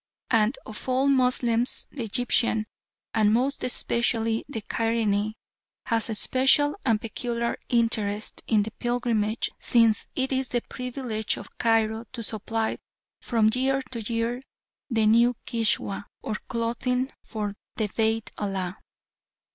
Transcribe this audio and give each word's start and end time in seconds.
And 0.31 0.57
of 0.65 0.89
all 0.89 1.07
Moslems 1.09 1.85
the 1.91 2.01
Egyptian, 2.05 2.65
and 3.13 3.31
most 3.31 3.63
especially 3.63 4.43
the 4.49 4.63
Cairene, 4.63 5.33
has 5.85 6.09
a 6.09 6.15
special 6.15 6.75
and 6.83 6.99
peculiar 6.99 7.59
interest 7.69 8.41
in 8.47 8.63
the 8.63 8.71
pilgrimage 8.71 9.51
since 9.59 10.07
it 10.15 10.31
is 10.31 10.47
the 10.47 10.63
privilege 10.67 11.37
of 11.37 11.55
Cairo 11.59 12.05
to 12.13 12.23
supply 12.23 12.79
from 13.21 13.51
year 13.53 13.83
to 13.91 14.01
year 14.01 14.41
the 14.89 15.05
new 15.05 15.35
Kiswa, 15.45 16.05
or 16.23 16.33
clothing 16.47 17.11
for 17.23 17.53
the 17.75 17.85
Beit 17.95 18.31
Allah. 18.39 18.79